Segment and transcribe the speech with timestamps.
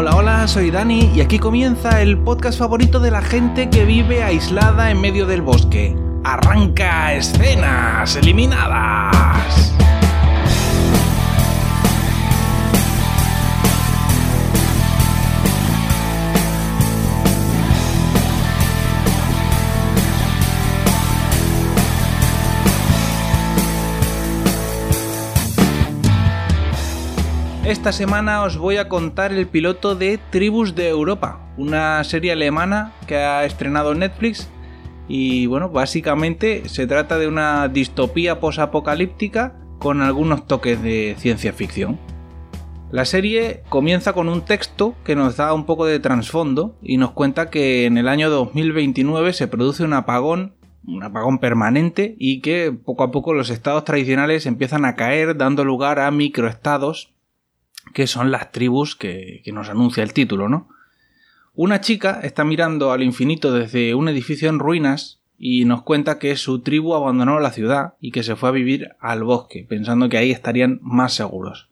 [0.00, 4.22] Hola, hola, soy Dani y aquí comienza el podcast favorito de la gente que vive
[4.22, 5.96] aislada en medio del bosque.
[6.22, 9.17] Arranca escenas eliminadas.
[27.68, 32.94] Esta semana os voy a contar el piloto de Tribus de Europa, una serie alemana
[33.06, 34.48] que ha estrenado Netflix
[35.06, 41.98] y bueno, básicamente se trata de una distopía posapocalíptica con algunos toques de ciencia ficción.
[42.90, 47.10] La serie comienza con un texto que nos da un poco de trasfondo y nos
[47.10, 50.54] cuenta que en el año 2029 se produce un apagón,
[50.86, 55.66] un apagón permanente y que poco a poco los estados tradicionales empiezan a caer dando
[55.66, 57.12] lugar a microestados
[57.92, 60.68] que son las tribus que, nos anuncia el título, ¿no?
[61.54, 66.36] Una chica está mirando al infinito desde un edificio en ruinas y nos cuenta que
[66.36, 70.18] su tribu abandonó la ciudad y que se fue a vivir al bosque, pensando que
[70.18, 71.68] ahí estarían más seguros.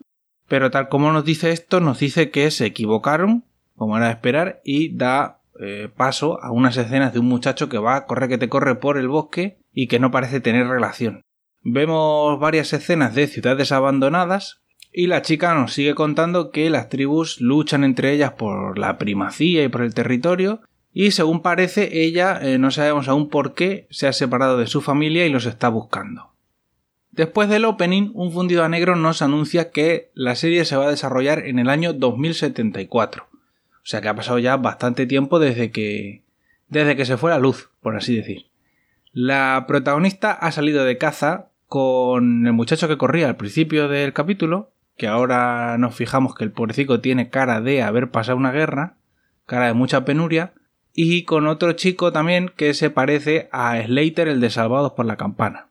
[0.48, 3.44] Pero tal como nos dice esto, nos dice que se equivocaron,
[3.76, 7.78] como era de esperar, y da eh, paso a unas escenas de un muchacho que
[7.78, 11.22] va, a correr que te corre por el bosque y que no parece tener relación.
[11.62, 14.60] Vemos varias escenas de ciudades abandonadas,
[14.98, 19.62] y la chica nos sigue contando que las tribus luchan entre ellas por la primacía
[19.62, 20.62] y por el territorio,
[20.94, 24.80] y según parece ella, eh, no sabemos aún por qué, se ha separado de su
[24.80, 26.32] familia y los está buscando.
[27.10, 30.90] Después del opening, un fundido a negro nos anuncia que la serie se va a
[30.90, 33.28] desarrollar en el año 2074.
[33.30, 33.36] O
[33.82, 36.22] sea que ha pasado ya bastante tiempo desde que
[36.68, 38.46] desde que se fue la luz, por así decir.
[39.12, 44.72] La protagonista ha salido de caza con el muchacho que corría al principio del capítulo
[44.96, 48.96] que ahora nos fijamos que el pobrecito tiene cara de haber pasado una guerra,
[49.44, 50.52] cara de mucha penuria,
[50.94, 55.16] y con otro chico también que se parece a Slater el de Salvados por la
[55.16, 55.68] Campana.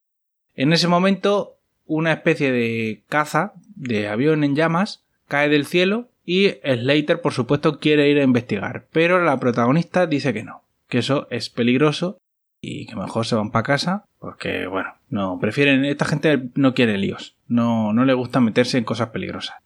[0.53, 6.49] En ese momento, una especie de caza de avión en llamas cae del cielo y
[6.63, 11.27] Slater, por supuesto, quiere ir a investigar, pero la protagonista dice que no, que eso
[11.31, 12.19] es peligroso
[12.67, 16.97] y que mejor se van para casa porque, bueno, no, prefieren, esta gente no quiere
[16.97, 19.57] líos, no, no le gusta meterse en cosas peligrosas.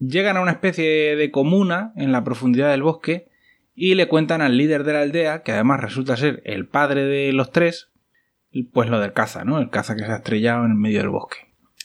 [0.00, 3.28] Llegan a una especie de comuna en la profundidad del bosque
[3.74, 7.32] y le cuentan al líder de la aldea, que además resulta ser el padre de
[7.32, 7.90] los tres,
[8.72, 9.60] pues lo del caza, ¿no?
[9.60, 11.36] El caza que se ha estrellado en el medio del bosque.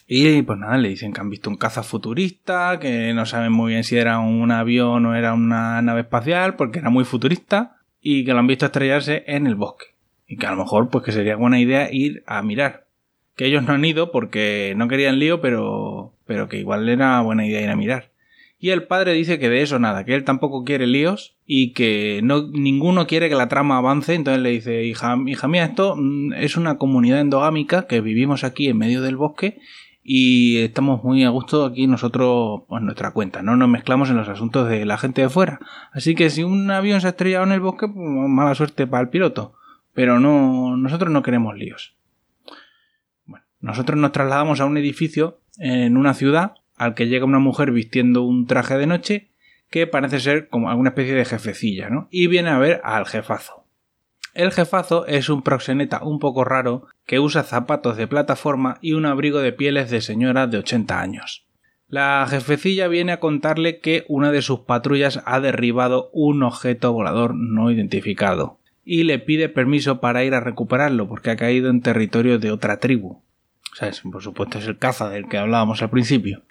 [0.08, 3.74] Y pues nada, le dicen que han visto un caza futurista, que no saben muy
[3.74, 8.26] bien si era un avión o era una nave espacial, porque era muy futurista, y
[8.26, 9.95] que lo han visto estrellarse en el bosque
[10.28, 12.88] y que a lo mejor pues que sería buena idea ir a mirar.
[13.36, 17.46] Que ellos no han ido porque no querían lío, pero, pero que igual era buena
[17.46, 18.12] idea ir a mirar.
[18.58, 22.22] Y el padre dice que de eso nada, que él tampoco quiere líos y que
[22.24, 24.14] no, ninguno quiere que la trama avance.
[24.14, 28.70] Entonces le dice, hija, hija mía, esto mm, es una comunidad endogámica que vivimos aquí
[28.70, 29.60] en medio del bosque
[30.08, 34.30] y estamos muy a gusto aquí nosotros por nuestra cuenta, no nos mezclamos en los
[34.30, 35.60] asuntos de la gente de fuera.
[35.92, 39.02] Así que si un avión se ha estrellado en el bosque, pues mala suerte para
[39.02, 39.56] el piloto.
[39.96, 41.96] Pero no, nosotros no queremos líos.
[43.26, 47.72] Bueno, nosotros nos trasladamos a un edificio en una ciudad al que llega una mujer
[47.72, 49.30] vistiendo un traje de noche
[49.72, 52.10] que parece ser como alguna especie de jefecilla, ¿no?
[52.12, 53.66] Y viene a ver al jefazo.
[54.34, 59.06] El jefazo es un proxeneta un poco raro que usa zapatos de plataforma y un
[59.06, 61.48] abrigo de pieles de señora de 80 años.
[61.88, 67.34] La jefecilla viene a contarle que una de sus patrullas ha derribado un objeto volador
[67.34, 72.40] no identificado y le pide permiso para ir a recuperarlo porque ha caído en territorio
[72.40, 73.24] de otra tribu.
[73.74, 76.44] O sea, por supuesto es el caza del que hablábamos al principio.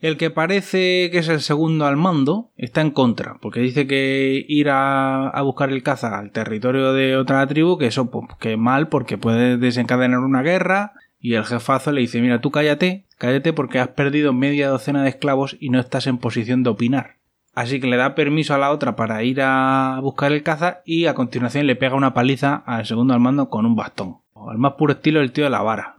[0.00, 4.44] El que parece que es el segundo al mando está en contra, porque dice que
[4.48, 8.88] ir a, buscar el caza al territorio de otra tribu, que eso, pues, que mal,
[8.88, 13.78] porque puede desencadenar una guerra, y el jefazo le dice, mira, tú cállate, cállate porque
[13.78, 17.21] has perdido media docena de esclavos y no estás en posición de opinar.
[17.54, 21.04] Así que le da permiso a la otra para ir a buscar el caza y
[21.06, 24.18] a continuación le pega una paliza al segundo al mando con un bastón.
[24.34, 25.96] Al más puro estilo del tío de la vara.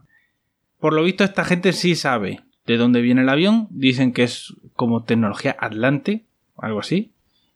[0.79, 3.67] Por lo visto esta gente sí sabe de dónde viene el avión.
[3.69, 6.25] Dicen que es como tecnología Atlante,
[6.57, 7.11] algo así.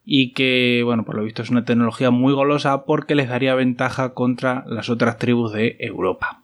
[0.06, 4.14] Y que, bueno, por lo visto es una tecnología muy golosa porque les daría ventaja
[4.14, 6.44] contra las otras tribus de Europa.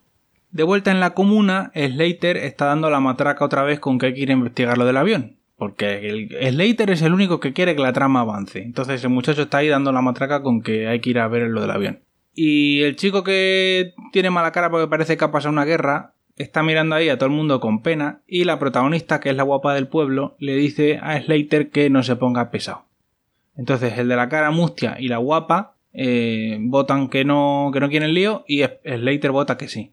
[0.50, 4.14] De vuelta en la comuna, Slater está dando la matraca otra vez con que hay
[4.14, 5.36] que ir a investigar lo del avión.
[5.56, 8.62] Porque el Slater es el único que quiere que la trama avance.
[8.62, 11.42] Entonces el muchacho está ahí dando la matraca con que hay que ir a ver
[11.42, 12.00] lo del avión.
[12.34, 16.62] Y el chico que tiene mala cara porque parece que ha pasado una guerra, está
[16.64, 19.74] mirando ahí a todo el mundo con pena y la protagonista, que es la guapa
[19.74, 22.86] del pueblo, le dice a Slater que no se ponga pesado.
[23.56, 27.88] Entonces el de la cara mustia y la guapa eh, votan que no, que no
[27.88, 29.92] quieren lío y Slater vota que sí.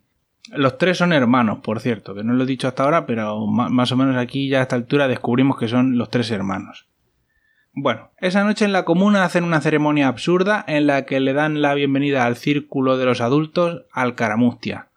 [0.50, 3.92] Los tres son hermanos, por cierto, que no lo he dicho hasta ahora, pero más
[3.92, 6.88] o menos aquí ya a esta altura descubrimos que son los tres hermanos.
[7.74, 11.62] Bueno, esa noche en la comuna hacen una ceremonia absurda en la que le dan
[11.62, 14.90] la bienvenida al círculo de los adultos al Caramustia,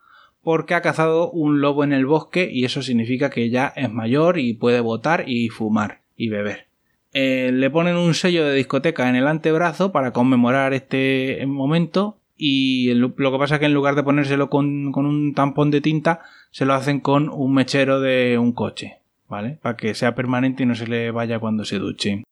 [0.42, 4.38] porque ha cazado un lobo en el bosque y eso significa que ya es mayor
[4.38, 6.66] y puede votar y fumar y beber.
[7.12, 12.92] Eh, le ponen un sello de discoteca en el antebrazo para conmemorar este momento y
[12.92, 16.20] lo que pasa es que en lugar de ponérselo con, con, un tampón de tinta
[16.50, 18.98] se lo hacen con un mechero de un coche,
[19.30, 19.58] ¿vale?
[19.62, 22.22] Para que sea permanente y no se le vaya cuando se duche.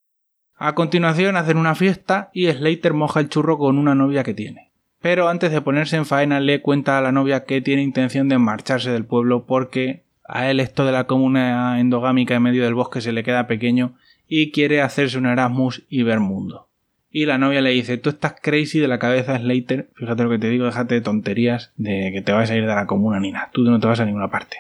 [0.55, 4.69] A continuación hacen una fiesta y Slater moja el churro con una novia que tiene.
[5.01, 8.37] Pero antes de ponerse en faena le cuenta a la novia que tiene intención de
[8.37, 13.01] marcharse del pueblo porque a él esto de la comuna endogámica en medio del bosque
[13.01, 13.95] se le queda pequeño
[14.29, 16.69] y quiere hacerse un Erasmus y ver mundo.
[17.15, 20.39] Y la novia le dice, tú estás crazy de la cabeza Slater, fíjate lo que
[20.39, 23.31] te digo, déjate de tonterías de que te vas a ir de la comuna ni
[23.31, 24.57] nada, tú no te vas a ninguna parte.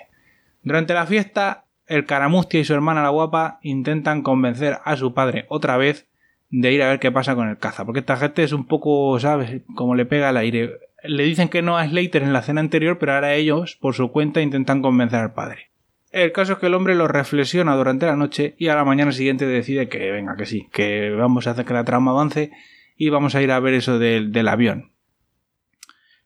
[0.62, 5.46] Durante la fiesta, el Caramustia y su hermana la guapa intentan convencer a su padre
[5.48, 6.06] otra vez
[6.50, 9.18] de ir a ver qué pasa con el caza, porque esta gente es un poco,
[9.18, 10.78] ¿sabes?, como le pega al aire.
[11.02, 14.12] Le dicen que no a Slater en la cena anterior, pero ahora ellos, por su
[14.12, 15.71] cuenta, intentan convencer al padre.
[16.12, 19.12] El caso es que el hombre lo reflexiona durante la noche y a la mañana
[19.12, 22.52] siguiente decide que venga, que sí, que vamos a hacer que la trama avance
[22.98, 24.92] y vamos a ir a ver eso del, avión.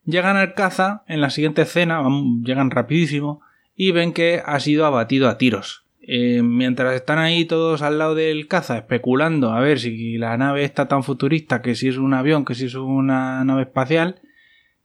[0.05, 2.03] Llegan al caza en la siguiente escena,
[2.43, 3.43] llegan rapidísimo,
[3.77, 5.85] y ven que ha sido abatido a tiros.
[6.01, 10.65] Eh, mientras están ahí todos al lado del caza especulando a ver si la nave
[10.65, 14.21] está tan futurista que si es un avión, que si es una nave espacial,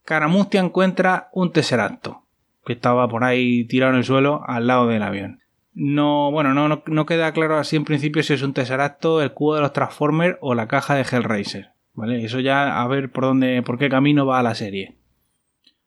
[0.04, 2.21] Caramustia encuentra un tesseracto
[2.64, 5.40] que estaba por ahí tirado en el suelo al lado del avión.
[5.74, 9.54] No, bueno, no, no, queda claro así en principio si es un tesseracto, el cubo
[9.54, 11.70] de los Transformers o la caja de Hellraiser.
[11.94, 12.24] ¿Vale?
[12.24, 14.96] Eso ya a ver por dónde, por qué camino va la serie.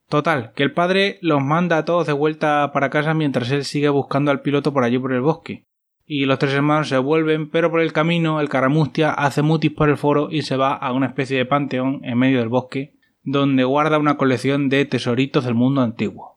[0.09, 3.89] Total, que el padre los manda a todos de vuelta para casa mientras él sigue
[3.89, 5.65] buscando al piloto por allí por el bosque.
[6.05, 9.89] Y los tres hermanos se vuelven, pero por el camino el Caramustia hace mutis por
[9.89, 12.93] el foro y se va a una especie de panteón en medio del bosque,
[13.23, 16.34] donde guarda una colección de tesoritos del mundo antiguo.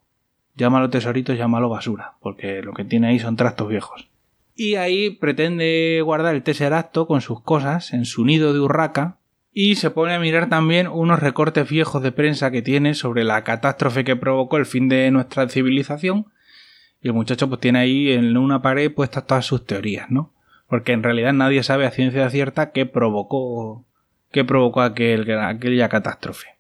[0.58, 4.08] Llámalo tesoritos, llámalo basura, porque lo que tiene ahí son trastos viejos.
[4.56, 9.18] Y ahí pretende guardar el tesseracto con sus cosas en su nido de urraca,
[9.52, 13.44] y se pone a mirar también unos recortes viejos de prensa que tiene sobre la
[13.44, 16.26] catástrofe que provocó el fin de nuestra civilización.
[17.00, 20.32] Y el muchacho pues tiene ahí en una pared puestas todas sus teorías, ¿no?
[20.68, 23.84] Porque en realidad nadie sabe a ciencia cierta qué provocó,
[24.32, 26.57] qué provocó aquel, aquella catástrofe.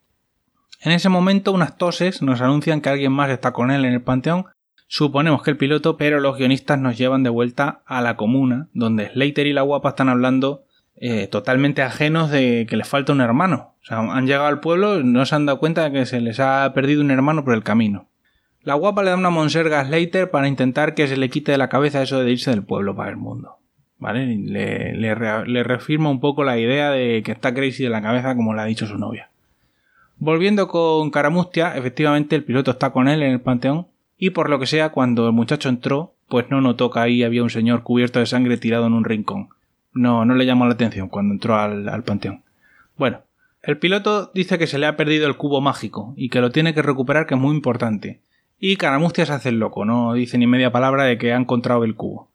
[0.80, 4.02] En ese momento unas toses nos anuncian que alguien más está con él en el
[4.02, 4.46] panteón.
[4.86, 9.10] Suponemos que el piloto, pero los guionistas nos llevan de vuelta a la comuna, donde
[9.10, 10.64] Slater y la guapa están hablando
[10.96, 13.74] eh, totalmente ajenos de que les falta un hermano.
[13.82, 16.20] O sea, han llegado al pueblo y no se han dado cuenta de que se
[16.20, 18.08] les ha perdido un hermano por el camino.
[18.62, 21.58] La guapa le da una monserga a Slater para intentar que se le quite de
[21.58, 23.58] la cabeza eso de irse del pueblo para el mundo.
[23.98, 24.26] ¿Vale?
[24.26, 28.54] Le, le, reafirma un poco la idea de que está crazy de la cabeza, como
[28.54, 29.30] le ha dicho su novia.
[30.18, 33.86] Volviendo con Caramustia, efectivamente el piloto está con él en el panteón
[34.18, 37.42] y por lo que sea, cuando el muchacho entró, pues no notó que ahí había
[37.42, 39.50] un señor cubierto de sangre tirado en un rincón
[39.98, 42.42] no, no le llamó la atención cuando entró al, panteón.
[42.96, 43.20] Bueno,
[43.62, 46.74] el piloto dice que se le ha perdido el cubo mágico y que lo tiene
[46.74, 48.20] que recuperar, que es muy importante.
[48.58, 51.84] Y Caramustia se hace el loco, no dice ni media palabra de que ha encontrado
[51.84, 52.28] el cubo.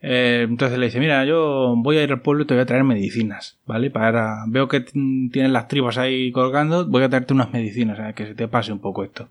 [0.00, 2.66] Eh, entonces le dice, mira, yo voy a ir al pueblo y te voy a
[2.66, 3.90] traer medicinas, ¿vale?
[3.90, 4.44] Para...
[4.46, 8.14] Veo que tienes las tripas ahí colgando, voy a traerte unas medicinas, ¿sabes?
[8.14, 9.28] que se te pase un poco esto.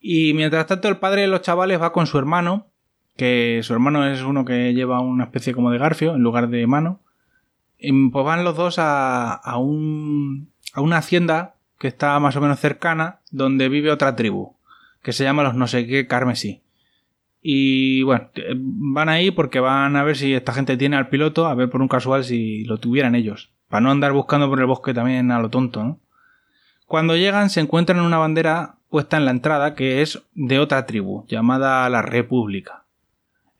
[0.00, 2.66] Y mientras tanto el padre de los chavales va con su hermano
[3.16, 6.66] que su hermano es uno que lleva una especie como de garfio en lugar de
[6.66, 7.00] mano.
[7.78, 12.60] Pues van los dos a, a, un, a una hacienda que está más o menos
[12.60, 14.54] cercana, donde vive otra tribu,
[15.02, 16.62] que se llama los no sé qué carmesí.
[17.48, 21.54] Y bueno, van ahí porque van a ver si esta gente tiene al piloto, a
[21.54, 24.92] ver por un casual si lo tuvieran ellos, para no andar buscando por el bosque
[24.92, 26.00] también a lo tonto, ¿no?
[26.86, 31.24] Cuando llegan se encuentran una bandera puesta en la entrada que es de otra tribu,
[31.28, 32.82] llamada la República.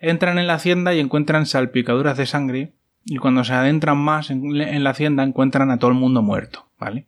[0.01, 2.73] Entran en la hacienda y encuentran salpicaduras de sangre
[3.05, 7.07] y cuando se adentran más en, la hacienda encuentran a todo el mundo muerto, ¿vale?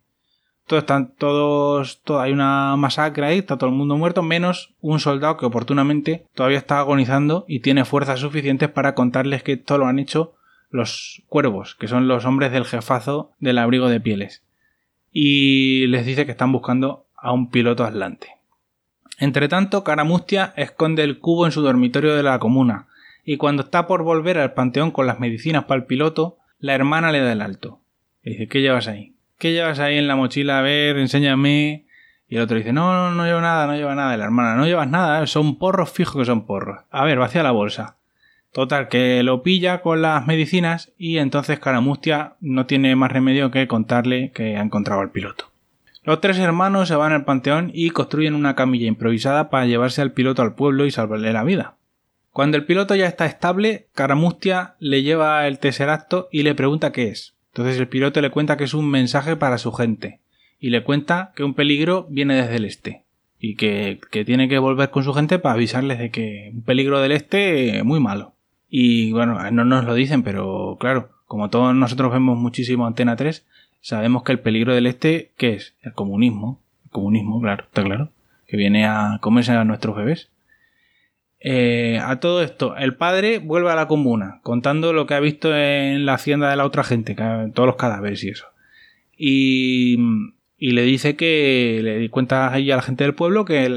[0.68, 5.38] Todos están todos, hay una masacre ahí, está todo el mundo muerto, menos un soldado
[5.38, 9.98] que oportunamente todavía está agonizando y tiene fuerzas suficientes para contarles que esto lo han
[9.98, 10.34] hecho
[10.70, 14.42] los cuervos, que son los hombres del jefazo del abrigo de pieles.
[15.10, 18.28] Y les dice que están buscando a un piloto atlante.
[19.18, 22.88] Entretanto, Caramustia esconde el cubo en su dormitorio de la comuna,
[23.24, 27.10] y cuando está por volver al panteón con las medicinas para el piloto, la hermana
[27.10, 27.80] le da el alto.
[28.22, 29.14] Le dice, ¿qué llevas ahí?
[29.38, 30.58] ¿Qué llevas ahí en la mochila?
[30.58, 31.86] A ver, enséñame.
[32.28, 34.14] Y el otro dice, no, no, no llevo nada, no lleva nada.
[34.14, 36.80] Y la hermana, no llevas nada, son porros fijos que son porros.
[36.90, 37.96] A ver, vacía la bolsa.
[38.52, 43.68] Total, que lo pilla con las medicinas y entonces Caramustia no tiene más remedio que
[43.68, 45.50] contarle que ha encontrado al piloto.
[46.02, 50.12] Los tres hermanos se van al panteón y construyen una camilla improvisada para llevarse al
[50.12, 51.76] piloto al pueblo y salvarle la vida.
[52.32, 57.08] Cuando el piloto ya está estable, Caramustia le lleva el tesseracto y le pregunta qué
[57.08, 57.37] es.
[57.58, 60.20] Entonces el piloto le cuenta que es un mensaje para su gente
[60.60, 63.02] y le cuenta que un peligro viene desde el este
[63.40, 67.00] y que, que tiene que volver con su gente para avisarles de que un peligro
[67.00, 68.34] del este muy malo.
[68.70, 73.44] Y bueno, no nos lo dicen, pero claro, como todos nosotros vemos muchísimo Antena 3,
[73.80, 75.74] sabemos que el peligro del este, ¿qué es?
[75.82, 76.60] El comunismo.
[76.84, 78.12] El comunismo, claro, está claro.
[78.46, 80.30] Que viene a comerse a nuestros bebés.
[81.40, 85.56] Eh, a todo esto, el padre vuelve a la comuna, contando lo que ha visto
[85.56, 87.16] en la hacienda de la otra gente,
[87.54, 88.46] todos los cadáveres y eso.
[89.16, 89.98] Y,
[90.58, 93.68] le dice que le cuenta ahí a la gente del pueblo que,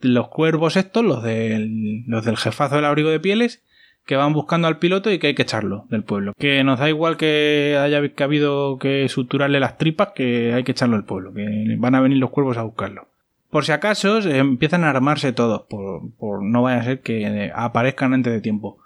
[0.00, 3.62] los cuervos estos, los del, los del jefazo del abrigo de pieles,
[4.04, 6.32] que van buscando al piloto y que hay que echarlo del pueblo.
[6.36, 10.72] Que nos da igual que haya que habido que suturarle las tripas, que hay que
[10.72, 13.11] echarlo del pueblo, que van a venir los cuervos a buscarlo.
[13.52, 18.32] Por si acaso empiezan a armarse todos, por, no vaya a ser que aparezcan antes
[18.32, 18.78] de tiempo.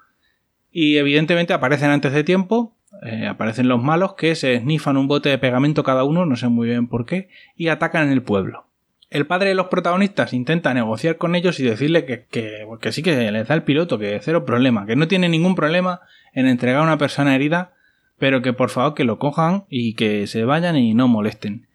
[0.73, 5.29] Y evidentemente aparecen antes de tiempo eh, aparecen los malos que se snifan un bote
[5.29, 8.65] de pegamento cada uno, no sé muy bien por qué, y atacan el pueblo.
[9.09, 13.31] El padre de los protagonistas intenta negociar con ellos y decirle que, que, sí que
[13.31, 16.01] les da el piloto, que cero problema, que no tiene ningún problema
[16.33, 17.71] en entregar a una persona herida,
[18.19, 21.67] pero que por favor que lo cojan y que se vayan y no molesten.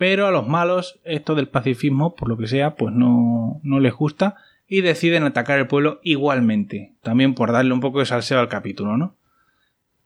[0.00, 3.92] Pero a los malos esto del pacifismo, por lo que sea, pues no, no les
[3.92, 8.48] gusta y deciden atacar el pueblo igualmente, también por darle un poco de salseo al
[8.48, 9.14] capítulo, ¿no?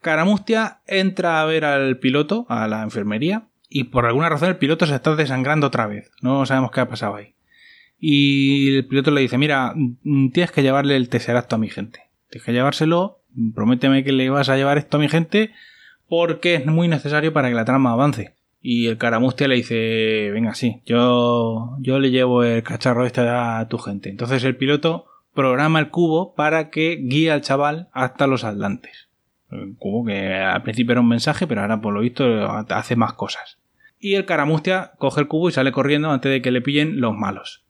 [0.01, 4.85] Caramustia entra a ver al piloto, a la enfermería, y por alguna razón el piloto
[4.85, 6.11] se está desangrando otra vez.
[6.21, 7.37] No sabemos qué ha pasado ahí.
[8.01, 12.01] Y el piloto le dice, mira, mm, tienes que llevarle el tesseracto a mi gente.
[12.31, 13.21] Tienes que llevárselo,
[13.55, 15.53] prométeme que le vas a llevar esto a mi gente
[16.09, 18.35] porque es muy necesario para que la trama avance.
[18.67, 23.69] Y el caramustia le dice, venga, sí, yo, yo le llevo el cacharro este a
[23.69, 24.09] tu gente.
[24.09, 25.05] Entonces el piloto
[25.35, 29.11] programa el cubo para que guíe al chaval hasta los atlantes.
[29.79, 32.25] Como que al principio era un mensaje, pero ahora por lo visto
[32.71, 33.59] hace más cosas.
[34.01, 37.15] Y el caramustia coge el cubo y sale corriendo antes de que le pillen los
[37.15, 37.67] malos.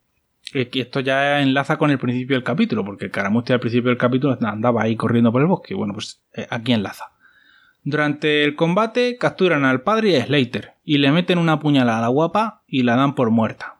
[0.53, 4.37] Esto ya enlaza con el principio del capítulo, porque el caramustia al principio del capítulo
[4.39, 5.75] andaba ahí corriendo por el bosque.
[5.75, 7.14] Bueno, pues eh, aquí enlaza.
[7.85, 12.01] Durante el combate capturan al padre y a Slater y le meten una puñalada a
[12.01, 13.75] la guapa y la dan por muerta.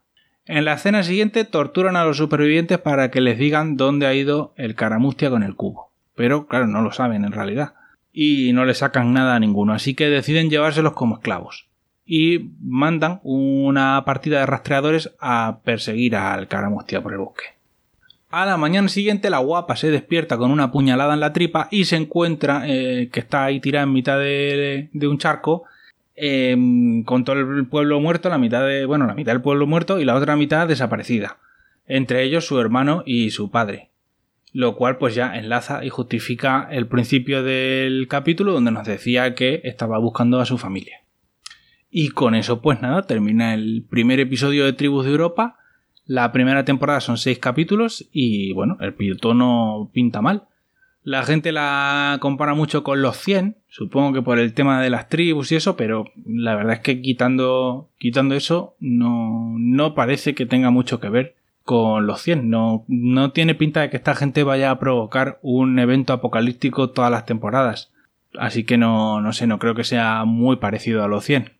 [0.45, 4.53] En la escena siguiente torturan a los supervivientes para que les digan dónde ha ido
[4.57, 5.89] el caramustia con el cubo.
[6.15, 7.73] Pero claro, no lo saben en realidad
[8.13, 11.67] y no le sacan nada a ninguno, así que deciden llevárselos como esclavos.
[12.05, 17.54] Y mandan una partida de rastreadores a perseguir al caramustia por el bosque.
[18.37, 21.85] A la mañana siguiente la guapa se despierta con una puñalada en la tripa y
[21.85, 25.63] se encuentra eh, que está ahí tirada en mitad de, un charco
[26.17, 30.01] em, con todo el pueblo muerto, la mitad de, bueno, la mitad del pueblo muerto
[30.01, 31.37] y la otra mitad desaparecida.
[31.87, 33.91] Entre ellos su hermano y su padre
[34.51, 39.61] lo cual pues ya enlaza y justifica el principio del capítulo donde nos decía que
[39.63, 41.03] estaba buscando a su familia.
[41.89, 45.59] Y con eso pues nada, termina el primer episodio de Tribus de Europa.
[46.05, 50.43] La primera temporada son seis capítulos y bueno, el piloto no pinta mal.
[51.03, 55.07] La gente la compara mucho con los 100, supongo que por el tema de las
[55.07, 60.47] tribus y eso, pero la verdad es que quitando, quitando eso no, no parece que
[60.47, 62.49] tenga mucho que ver con los 100.
[62.49, 67.11] No, no tiene pinta de que esta gente vaya a provocar un evento apocalíptico todas
[67.11, 67.91] las temporadas.
[68.37, 71.51] Así que no, no sé, no creo que sea muy parecido a los 100.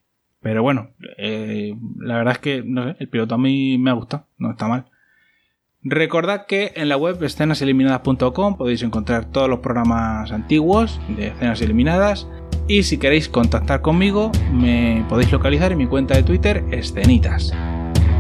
[0.46, 4.52] Pero bueno, eh, la verdad es que el piloto a mí me ha gustado, no
[4.52, 4.86] está mal.
[5.82, 12.28] Recordad que en la web escenaseliminadas.com podéis encontrar todos los programas antiguos de escenas eliminadas.
[12.68, 17.52] Y si queréis contactar conmigo, me podéis localizar en mi cuenta de Twitter, escenitas.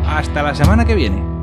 [0.08, 1.35] Hasta la semana que viene.